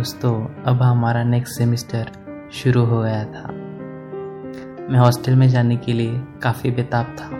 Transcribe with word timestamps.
दोस्तों, 0.00 0.62
अब 0.64 0.82
हमारा 0.82 1.24
नेक्स्ट 1.24 1.58
सेमेस्टर 1.58 2.10
शुरू 2.52 2.84
हो 2.84 3.00
गया 3.00 3.24
था। 3.24 3.48
मैं 4.90 4.98
हॉस्टल 4.98 5.34
में 5.34 5.48
जाने 5.48 5.76
के 5.76 5.92
लिए 5.92 6.22
काफ़ी 6.42 6.70
बेताब 6.70 7.06
था। 7.06 7.30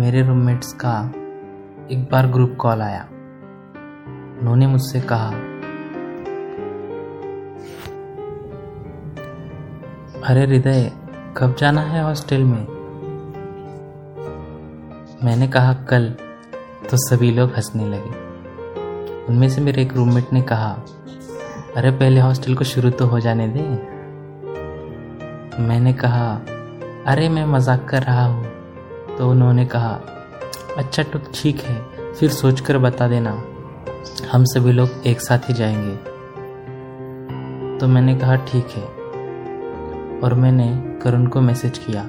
मेरे 0.00 0.22
रूममेट्स 0.22 0.72
का 0.72 1.12
एक 1.90 2.08
बार 2.12 2.26
ग्रुप 2.26 2.56
कॉल 2.58 2.82
आया। 2.82 3.08
उन्होंने 4.40 4.66
मुझसे 4.66 5.00
कहा, 5.00 5.28
अरे 10.26 10.46
हृदय, 10.46 10.92
कब 11.36 11.56
जाना 11.58 11.80
है 11.80 12.04
हॉस्टल 12.04 12.42
में? 12.42 12.66
मैंने 15.24 15.48
कहा, 15.48 15.74
कल। 15.74 16.10
तो 16.90 17.16
सभी 17.16 17.30
लोग 17.30 17.50
हंसने 17.50 17.86
लगे। 17.86 18.23
उनमें 19.28 19.48
से 19.48 19.60
मेरे 19.60 19.82
एक 19.82 19.92
रूममेट 19.92 20.32
ने 20.32 20.42
कहा, 20.42 20.78
अरे, 21.76 21.90
पहले 21.90 22.20
हॉस्टल 22.20 22.54
को 22.54 22.64
शुरू 22.64 22.90
तो 22.90 23.06
हो 23.06 23.20
जाने 23.20 23.48
दे। 23.48 23.94
मैंने 25.62 25.92
कहा, 25.92 26.40
अरे, 27.06 27.28
मैं 27.28 27.46
मज़ाक 27.46 27.88
कर 27.88 28.02
रहा 28.02 28.26
हूँ। 28.26 28.46
तो 29.18 29.30
उन्होंने 29.30 29.66
कहा 29.66 30.00
अच्छा 30.78 31.02
तो 31.02 31.20
ठीक 31.34 31.60
है, 31.60 31.82
फिर 32.12 32.30
सोचकर 32.30 32.78
बता 32.78 33.08
देना। 33.08 33.44
हम 34.32 34.44
सभी 34.44 34.72
लोग 34.72 34.88
एक 35.06 35.20
साथ 35.20 35.38
ही 35.38 35.54
जाएँगे। 35.54 35.96
तो 37.78 37.88
मैंने 37.88 38.14
कहा, 38.14 38.36
ठीक 38.36 38.68
है। 38.70 38.84
और 40.20 40.34
मैंने 40.34 40.98
करुण 41.02 41.26
को 41.26 41.40
मैसेज 41.40 41.78
किया 41.78 42.08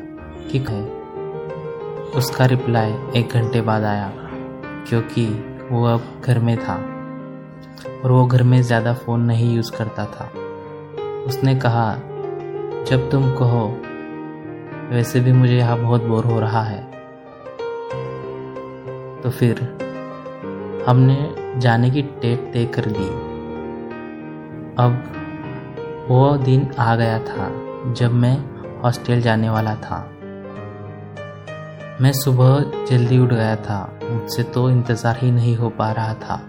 कि 0.52 0.60
है 0.60 0.86
उसका 2.16 2.46
रिप्लाई 2.46 2.94
एक 3.16 3.30
घंटे 3.30 3.62
बाद 3.62 3.84
आया, 3.84 4.12
क्योंकि 4.90 5.26
वो 5.72 5.85
अब 5.85 6.22
घर 6.26 6.40
में 6.40 6.57
था। 6.57 6.91
और 8.05 8.11
वो 8.11 8.25
घर 8.25 8.43
में 8.43 8.61
ज़्यादा 8.61 8.93
फ़ोन 8.93 9.21
नहीं 9.21 9.55
यूज़ 9.55 9.71
करता 9.71 10.05
था। 10.05 10.25
उसने 11.27 11.55
कहा, 11.55 11.93
जब 12.87 13.09
तुम 13.11 13.23
कहो, 13.37 13.65
वैसे 14.89 15.20
भी 15.20 15.31
मुझे 15.31 15.55
यहाँ 15.57 15.77
बहुत 15.79 16.03
बोर 16.03 16.26
हो 16.26 16.39
रहा 16.39 16.61
है। 16.63 16.81
तो 19.21 19.29
फिर 19.29 19.61
हमने 20.87 21.17
जाने 21.59 21.89
की 21.89 22.01
डेट 22.01 22.51
तय 22.53 22.65
कर 22.65 22.85
दी। 22.85 23.07
अब 24.76 25.03
वो 26.09 26.37
दिन 26.37 26.71
आ 26.79 26.95
गया 26.95 27.20
था 27.20 27.49
जब 27.93 28.13
मैं 28.13 28.37
हॉस्टल 28.81 29.21
जाने 29.21 29.49
वाला 29.49 29.76
था। 29.76 29.99
मैं 32.01 32.11
सुबह 32.13 32.85
जल्दी 32.89 33.17
उठ 33.20 33.29
गया 33.29 33.55
था, 33.55 33.99
मुझसे 34.03 34.43
तो 34.43 34.70
इंतज़ार 34.70 35.20
ही 35.21 35.31
नहीं 35.31 35.55
हो 35.55 35.70
पा 35.70 35.91
रहा 35.91 36.13
था। 36.13 36.41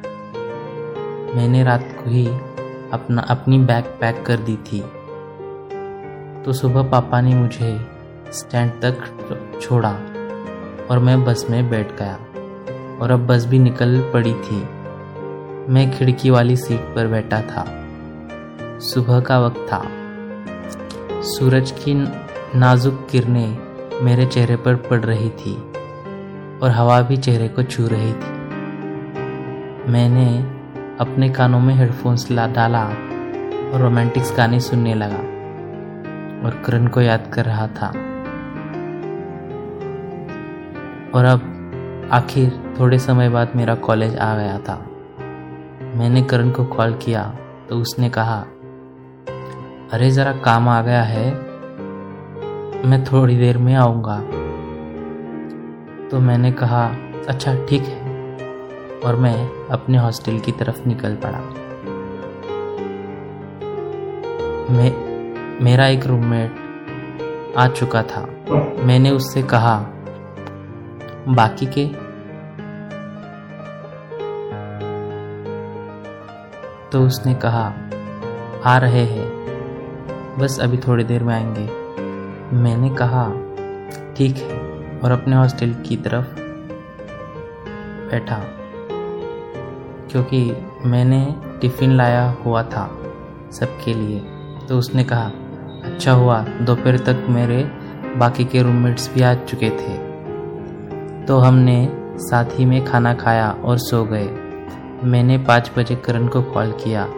मैंने 1.37 1.65
रात 1.65 1.97
को 2.05 2.11
ही 2.11 2.27
अपना, 2.93 3.23
अपनी 3.23 3.59
बैग 3.59 3.85
पैक 3.85 4.25
कर 4.27 4.37
दी 4.37 4.57
थी। 4.57 4.81
तो 6.43 6.53
सुबह 6.53 6.83
पापा 6.83 7.21
ने 7.21 7.35
मुझे 7.35 7.87
स्टैंड 8.33 8.73
तक 8.73 8.97
छोड़ा 9.63 9.93
और 10.91 10.99
मैं 10.99 11.25
बस 11.25 11.47
में 11.51 11.71
बैठ 11.71 11.89
गया 11.99 12.19
और 13.01 13.11
अब 13.11 13.27
बस 13.27 13.47
भी 13.47 13.59
निकल 13.59 14.11
पड़ी 14.13 14.33
थी। 14.33 14.57
मैं 15.73 15.91
खिड़की 15.99 16.31
वाली 16.31 16.57
सीट 16.57 16.81
पर 16.81 17.07
बैठा 17.07 17.41
था। 17.41 17.65
सुबह 18.79 19.21
का 19.21 19.41
वक्त 19.41 19.67
था। 19.73 19.83
सूरज 21.23 21.71
की 21.71 21.95
नाजुक 22.59 23.09
किरणें 23.11 23.59
मेरे 24.05 24.27
चेहरे 24.27 24.57
पर 24.57 24.75
पड़ 24.77 25.01
रही 25.01 25.31
थी 25.31 25.57
और 26.63 26.71
हवा 26.71 27.03
भी 27.03 27.17
चेहरे 27.17 27.49
को 27.49 27.63
छू 27.63 27.87
रही 27.87 28.13
थी। 28.13 28.37
मैंने 29.93 30.56
अपने 31.01 31.29
कानों 31.29 31.59
में 31.61 31.75
हेडफोन्स 31.75 32.31
ला 32.31 32.47
डाला 32.47 32.85
और 32.85 33.81
रोमांटिक्स 33.81 34.33
गाने 34.37 34.61
सुनने 34.61 34.95
लगा 34.95 35.19
और 36.47 36.63
करण 36.67 36.87
को 36.87 37.01
याद 37.01 37.31
कर 37.35 37.45
रहा 37.45 37.67
था। 37.69 37.89
और 41.15 41.25
अब 41.25 42.09
आखिर 42.13 42.51
थोड़े 42.81 42.99
समय 42.99 43.29
बाद 43.29 43.53
मेरा 43.57 43.75
कॉलेज 43.75 44.17
आ 44.17 44.35
गया 44.37 44.59
था। 44.59 44.77
मैंने 45.97 46.23
करण 46.23 46.51
को 46.51 46.65
कॉल 46.67 46.95
किया 46.95 47.23
तो 47.69 47.77
उसने 47.77 48.11
कहा, 48.11 48.39
अरे 49.93 50.11
ज़रा 50.11 50.33
काम 50.41 50.69
आ 50.69 50.81
गया 50.83 51.03
है, 51.03 51.31
मैं 52.87 53.05
थोड़ी 53.05 53.37
देर 53.37 53.59
में 53.59 53.75
आऊँगा। 53.75 54.19
तो 56.11 56.21
मैंने 56.21 56.53
कहा 56.53 56.87
अच्छा 57.29 57.55
ठीक 57.69 57.83
है। 57.83 58.06
और 59.07 59.17
मैं 59.17 59.67
अपने 59.71 59.99
हॉस्टल 59.99 60.39
की 60.39 60.53
तरफ़ 60.53 60.89
निकल 60.89 61.17
पड़ा। 61.17 61.39
मैं, 64.75 65.07
मेरा 65.65 65.87
एक 65.87 66.07
रूममेट 66.07 66.57
आ 67.57 67.69
चुका 67.69 68.03
था। 68.03 68.29
मैंने 68.85 69.11
उससे 69.11 69.43
कहा, 69.43 69.87
बाकी 71.29 71.67
के? 71.67 71.87
तो 76.93 77.03
उसने 77.03 77.35
कहा, 77.35 77.73
आ 78.65 78.79
रहे 78.79 79.05
हैं। 79.05 79.31
बस 80.39 80.61
अभी 80.61 80.77
थोड़ी 80.77 81.05
देर 81.05 81.25
में 81.25 81.35
आएँगे। 81.35 81.71
मैंने 82.57 82.91
कहा, 82.91 83.31
ठीक 84.15 84.37
है। 84.37 84.77
और 85.05 85.11
अपने 85.11 85.37
हॉस्टल 85.37 85.75
की 85.75 85.97
तरफ़ 85.97 86.27
बैठा। 88.11 88.45
क्योंकि 90.11 90.53
मैंने 90.87 91.35
टिफ़िन 91.61 91.91
लाया 91.91 92.37
हुआ 92.45 92.63
था 92.63 92.99
सबके 93.53 93.95
लिए। 93.95 94.23
तो 94.69 94.79
उसने 94.79 95.05
कहा 95.05 95.31
अच्छा 95.85 96.13
हुआ, 96.13 96.41
दोपहर 96.43 96.99
तक 96.99 97.27
मेरे 97.29 97.71
बाकी 98.17 98.45
के 98.45 98.63
रूममेट्स 98.63 99.15
भी 99.15 99.23
आ 99.23 99.35
चुके 99.35 99.71
थे। 99.71 100.07
तो 101.27 101.39
हमने 101.39 101.89
साथ 102.17 102.45
ही 102.53 102.65
में 102.65 102.85
खाना 102.85 103.15
खाया 103.15 103.51
और 103.65 103.79
सो 103.79 104.05
गए। 104.05 104.29
मैंने 105.05 105.39
पाँच 105.39 105.71
बजे 105.79 105.95
करण 105.95 106.27
को 106.27 106.43
कॉल 106.43 106.71
किया। 106.71 107.09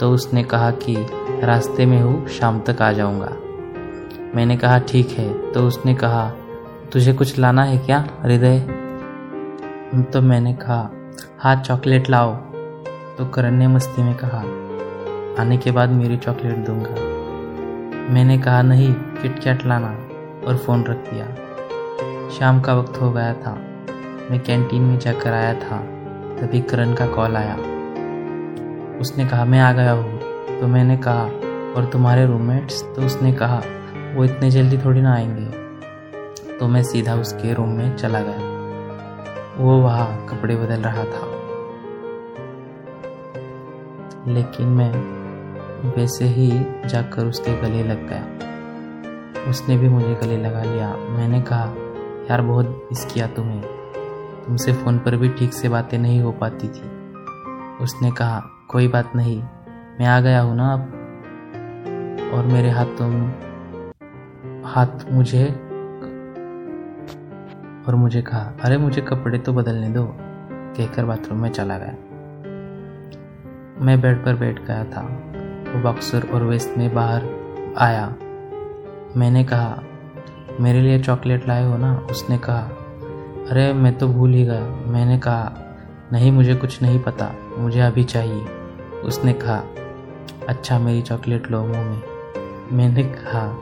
तो 0.00 0.10
उसने 0.10 0.44
कहा 0.44 0.70
कि, 0.70 1.06
रास्ते 1.42 1.86
में 1.86 2.00
हूँ, 2.00 2.28
शाम 2.28 2.60
तक 2.60 2.82
आ 2.82 2.92
जाऊँगा। 2.92 3.32
मैंने 4.34 4.56
कहा, 4.56 4.78
ठीक 4.78 5.10
है। 5.10 5.52
तो 5.52 5.66
उसने 5.66 5.94
कहा, 5.94 6.32
तुझे 6.92 7.12
कुछ 7.12 7.38
लाना 7.38 7.64
है 7.64 7.78
क्या, 7.78 8.06
हृदय? 8.22 8.58
तो 10.12 10.22
मैंने 10.22 10.54
कहा 10.54 10.90
हाँ 11.38 11.62
चॉकलेट 11.62 12.10
लाओ 12.10 12.34
तो 13.18 13.26
करण 13.26 13.54
ने 13.54 13.66
मस्ती 13.66 14.02
में 14.02 14.14
कहा, 14.14 14.38
आने 15.42 15.56
के 15.56 15.70
बाद 15.70 15.88
मेरी 15.88 16.16
चॉकलेट 16.16 16.56
दूँगा। 16.56 16.94
मैंने 18.12 18.38
कहा, 18.38 18.62
नहीं 18.62 18.94
किटकैट 18.94 19.66
लाना, 19.66 19.98
और 20.46 20.56
फ़ोन 20.56 20.84
रख 20.84 20.96
दिया। 20.96 21.26
शाम 22.38 22.60
का 22.60 22.74
वक्त 22.74 23.00
हो 23.00 23.12
गया 23.12 23.34
था। 23.34 23.52
मैं 24.30 24.40
कैंटीन 24.40 24.82
में 24.82 24.98
जाकर 24.98 25.32
आया 25.32 25.54
था, 25.54 25.78
तभी 26.36 26.60
करण 26.60 26.94
का 26.94 27.06
कॉल 27.06 27.36
आया। 27.36 27.54
उसने 29.00 29.26
कहा, 29.26 29.44
मैं 29.44 29.60
आ 29.60 29.72
गया 29.72 29.92
हूँ। 29.92 30.20
तो 30.60 30.66
मैंने 30.66 30.96
कहा, 30.96 31.24
और 31.76 31.90
तुम्हारे 31.92 32.26
रूममेट्स 32.26 32.82
तो 32.82 33.02
उसने 33.02 33.32
कहा, 33.32 33.62
वो 34.14 34.24
इतने 34.24 34.50
जल्दी 34.50 34.78
थोड़ी 34.78 35.00
ना 35.00 35.14
आएँगे। 35.14 35.44
तो 36.58 36.68
मैं 36.68 36.82
सीधा 36.82 37.14
उसके 37.14 37.54
रूम 37.54 37.68
में 37.68 37.96
चला 37.96 38.20
गया। 38.20 38.53
वो 39.58 39.80
वहाँ 39.80 40.26
कपड़े 40.26 40.56
बदल 40.56 40.80
रहा 40.80 41.04
था। 41.04 41.44
लेकिन 44.28 44.66
मैं 44.66 45.24
वैसे 45.96 46.24
ही 46.24 46.50
जाकर 46.88 47.26
उसके 47.26 47.60
गले 47.60 47.84
लग 47.84 48.08
गया। 48.08 48.24
उसने 49.50 49.76
भी 49.76 49.88
मुझे 49.88 50.14
गले 50.14 50.36
लगा 50.36 50.62
लिया। 50.62 50.96
मैंने 50.96 51.40
कहा, 51.42 51.74
यार, 52.30 52.42
बहुत 52.42 52.88
इस 52.92 53.04
किया 53.04 53.26
तुम्हें 53.26 53.62
तुमसे 54.46 54.72
फ़ोन 54.72 54.98
पर 54.98 55.16
भी 55.16 55.28
ठीक 55.28 55.52
से 55.52 55.68
बातें 55.68 55.98
नहीं 55.98 56.20
हो 56.20 56.32
पाती 56.32 56.68
थी। 56.68 57.14
उसने 57.80 58.10
कहा, 58.10 58.42
कोई 58.68 58.88
बात 58.88 59.12
नहीं, 59.16 59.42
मैं 60.00 60.06
आ 60.06 60.20
गया 60.20 60.40
हूँ 60.40 60.56
ना 60.56 60.72
अब। 60.72 60.80
और 62.34 62.44
मेरे 62.44 62.70
हाथों, 62.70 63.30
हाथ 64.64 65.12
मुझे 65.12 65.63
और 67.88 67.94
मुझे 67.94 68.22
कहा, 68.22 68.52
अरे, 68.62 68.76
मुझे 68.76 69.02
कपड़े 69.02 69.38
तो 69.38 69.52
बदलने 69.52 69.88
दो, 69.88 70.16
कहकर 70.50 71.04
बाथरूम 71.04 71.40
में 71.40 71.50
चला 71.50 71.78
गया। 71.78 71.94
मैं 73.84 74.00
बेड 74.00 74.24
पर 74.24 74.34
बैठ 74.34 74.66
गया 74.66 74.84
था। 74.84 75.00
वो 75.72 75.82
बॉक्सर 75.82 76.28
और 76.34 76.42
वेस्ट 76.42 76.78
में 76.78 76.94
बाहर 76.94 77.22
आया। 77.78 78.14
मैंने 79.16 79.44
कहा, 79.44 79.82
मेरे 80.60 80.80
लिए 80.80 81.02
चॉकलेट 81.02 81.48
लाए 81.48 81.64
हो 81.64 81.76
ना? 81.76 82.06
उसने 82.10 82.38
कहा, 82.38 82.60
अरे, 83.50 83.72
मैं 83.72 83.98
तो 83.98 84.08
भूल 84.08 84.30
ही 84.30 84.44
गया। 84.44 84.90
मैंने 84.90 85.18
कहा, 85.18 85.52
नहीं, 86.12 86.32
मुझे 86.32 86.54
कुछ 86.54 86.82
नहीं 86.82 87.00
पता। 87.00 87.30
मुझे 87.58 87.80
अभी 87.80 88.04
चाहिए। 88.04 88.44
उसने 89.04 89.32
कहा 89.32 89.62
अच्छा 90.48 90.78
मेरी 90.78 91.02
चॉकलेट 91.02 91.50
लो 91.50 91.64
मुँह 91.64 91.82
में। 91.82 92.02
मैंने 92.72 93.02
कहा, 93.02 93.58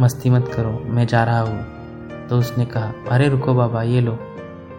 मस्ती 0.00 0.30
मत 0.30 0.50
करो, 0.56 0.82
मैं 0.84 1.06
जा 1.06 1.24
रहा 1.24 1.40
हूँ। 1.40 1.73
तो 2.30 2.38
उसने 2.38 2.64
कहा, 2.64 2.92
अरे 3.10 3.28
रुको 3.28 3.54
बाबा, 3.54 3.82
ये 3.82 4.00
लो। 4.00 4.18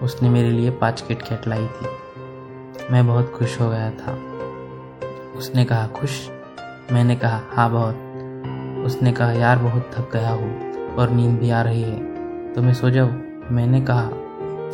उसने 0.04 0.30
मेरे 0.30 0.50
लिए 0.50 0.70
पाँच 0.70 1.02
किटकैट 1.02 1.48
लाई 1.48 1.68
थी। 1.68 1.88
मैं 2.92 3.08
बहुत 3.08 3.32
खुश 3.32 3.62
हो 3.62 3.70
गया 3.70 3.92
था। 3.92 4.14
उसने 5.38 5.66
कहा, 5.66 5.88
खुश? 5.88 6.30
मैंने 6.92 7.16
कहा 7.16 7.42
हाँ 7.50 7.72
बहुत। 7.72 7.96
उसने 8.86 9.12
कहा, 9.12 9.32
यार, 9.32 9.58
बहुत 9.58 9.92
थक 9.94 10.12
गया 10.14 10.30
हूँ 10.30 10.72
और 10.96 11.10
नींद 11.10 11.40
भी 11.40 11.50
आ 11.50 11.62
रही 11.62 11.82
है। 11.82 12.00
तो 12.54 12.62
मैं 12.62 12.74
सो 12.74 12.90
जाऊँ 12.90 13.42
मैंने 13.52 13.82
कहा, 13.82 14.10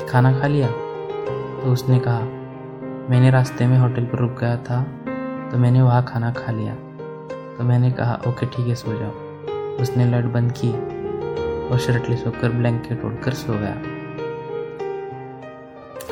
खाना 0.09 0.39
खा 0.39 0.47
लिया? 0.47 0.67
तो 1.63 1.71
उसने 1.73 1.99
कहा, 1.99 2.19
मैंने 3.09 3.29
रास्ते 3.29 3.67
में 3.67 3.77
होटल 3.77 4.05
पर 4.05 4.17
रुक 4.17 4.39
गया 4.39 4.57
था 4.57 4.83
तो 5.51 5.57
मैंने 5.57 5.81
वहाँ 5.81 6.05
खाना 6.05 6.31
खा 6.31 6.51
लिया। 6.51 6.75
तो 7.57 7.63
मैंने 7.63 7.91
कहा, 7.91 8.21
ओके, 8.27 8.45
ठीक 8.45 8.67
है, 8.67 8.75
सो 8.75 8.99
जाओ। 8.99 9.11
उसने 9.81 10.11
लाइट 10.11 10.25
बंद 10.25 10.51
की 10.51 10.67
और 11.71 11.77
शर्टलेस 11.79 12.23
होकर 12.27 12.51
ब्लैंकेट 12.51 13.03
ओढ़कर 13.05 13.33
सो 13.33 13.53
गया। 13.53 13.75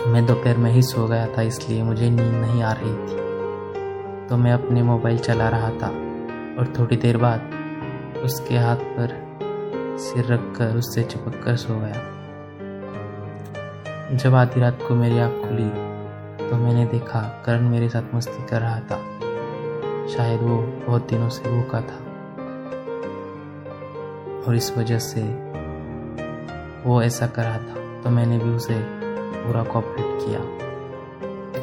मैं 0.08 0.26
दोपहर 0.26 0.58
में 0.58 0.72
ही 0.72 0.82
सो 0.82 1.08
गया 1.08 1.28
था, 1.28 1.42
इसलिए 1.42 1.84
मुझे 1.84 2.10
नींद 2.10 2.34
नहीं 2.36 2.64
आ 2.64 2.72
रही 2.72 2.94
थी। 2.94 4.28
तो 4.28 4.38
मैं 4.38 4.52
अपने 4.52 4.84
मोबाइल 4.84 5.18
चला 5.18 5.50
रहा 5.50 5.70
था 5.72 5.88
और 6.60 6.74
थोड़ी 6.80 6.98
देर 6.98 7.18
बाद 7.18 7.40
उसके 8.24 8.58
हाथ 8.58 8.76
पर 8.76 9.08
सिर 10.00 10.26
रखकर, 10.26 10.76
उससे 10.76 11.04
चिपक 11.04 11.44
कर 11.44 11.56
सो 11.56 11.80
गया। 11.80 12.08
जब 14.18 14.36
आधी 14.36 14.60
रात 14.62 14.80
को 14.88 14.96
मेरी 14.96 15.20
आँख 15.20 15.34
खुली 15.42 15.70
तो 16.50 16.56
मैंने 16.56 16.86
देखा 16.86 17.20
करण 17.46 17.70
मेरे 17.70 17.90
साथ 17.90 18.16
मस्ती 18.16 18.46
कर 18.46 18.62
रहा 18.62 18.80
था। 18.80 18.98
शायद 20.08 20.42
वो 20.42 20.58
बहुत 20.88 21.10
दिनों 21.10 21.30
से 21.30 21.50
भूखा 21.50 21.82
था। 21.82 21.98
और 24.48 24.56
इस 24.56 24.78
वजह 24.78 25.00
से 25.00 25.22
वो 26.86 27.04
ऐसा 27.04 27.28
कर 27.28 27.44
रहा 27.44 27.58
था। 27.58 28.02
तो 28.02 28.10
मैंने 28.10 28.38
भी 28.38 28.50
उसे 28.50 28.76
पूरा 29.46 29.64
कॉपरेट 29.64 30.06
किया। 30.08 30.40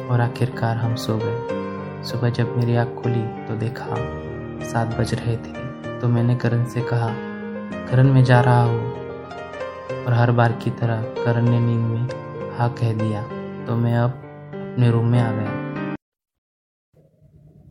और 0.07 0.21
आखिरकार 0.21 0.77
हम 0.77 0.95
सो 0.95 1.19
गए। 1.23 1.57
सुबह 2.03 2.29
जब 2.29 2.57
मेरी 2.57 2.75
आँख 2.75 2.89
खुली 2.89 3.45
तो 3.45 3.55
देखा, 3.55 3.85
सात 4.65 4.87
बज 4.99 5.13
रहे 5.13 5.37
थे। 5.37 5.67
तो 5.99 6.07
मैंने 6.07 6.35
करण 6.35 6.65
से 6.65 6.81
कहा, 6.81 7.09
करण, 7.91 8.07
मैं 8.07 8.23
जा 8.23 8.41
रहा 8.41 8.63
हूँ। 8.63 8.93
और 10.05 10.13
हर 10.13 10.31
बार 10.31 10.51
की 10.51 10.71
तरह 10.71 11.01
करण 11.01 11.49
ने 11.49 11.59
नींद 11.59 11.81
में 11.81 12.09
हाँ 12.57 12.69
कह 12.69 12.93
दिया। 12.93 13.23
तो 13.65 13.75
मैं 13.75 13.97
अब 13.97 14.09
अपने 14.09 14.91
रूम 14.91 15.05
में 15.05 15.19
आ 15.19 15.31
गया। 15.31 15.56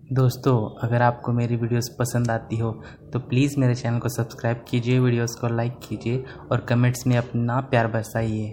दोस्तों, 0.07 0.59
अगर 0.87 1.03
आपको 1.03 1.33
मेरी 1.33 1.57
वीडियोस 1.57 1.89
पसंद 1.99 2.31
आती 2.31 2.57
हो 2.57 2.71
तो 3.13 3.19
प्लीज़ 3.21 3.59
मेरे 3.61 3.75
चैनल 3.75 3.99
को 3.99 4.09
सब्सक्राइब 4.09 4.65
कीजिए, 4.69 4.99
वीडियोस 4.99 5.35
को 5.35 5.49
लाइक 5.49 5.79
कीजिए 5.83 6.23
और 6.51 6.61
कमेंट्स 6.61 7.07
में 7.07 7.17
अपना 7.17 7.59
प्यार 7.63 7.87
बरसाइए। 7.87 8.47